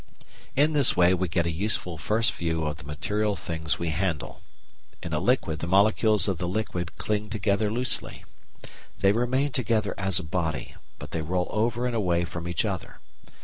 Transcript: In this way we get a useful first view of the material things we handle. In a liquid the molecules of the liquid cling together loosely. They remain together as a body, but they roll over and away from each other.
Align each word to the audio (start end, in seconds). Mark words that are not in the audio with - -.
In 0.55 0.73
this 0.73 0.97
way 0.97 1.13
we 1.13 1.27
get 1.27 1.45
a 1.45 1.51
useful 1.51 1.95
first 1.99 2.33
view 2.33 2.63
of 2.63 2.77
the 2.77 2.85
material 2.85 3.35
things 3.35 3.77
we 3.77 3.89
handle. 3.89 4.41
In 5.03 5.13
a 5.13 5.19
liquid 5.19 5.59
the 5.59 5.67
molecules 5.67 6.27
of 6.27 6.39
the 6.39 6.47
liquid 6.47 6.97
cling 6.97 7.29
together 7.29 7.69
loosely. 7.71 8.25
They 9.01 9.11
remain 9.11 9.51
together 9.51 9.93
as 9.99 10.17
a 10.17 10.23
body, 10.23 10.73
but 10.97 11.11
they 11.11 11.21
roll 11.21 11.49
over 11.51 11.85
and 11.85 11.95
away 11.95 12.25
from 12.25 12.47
each 12.47 12.65
other. 12.65 12.97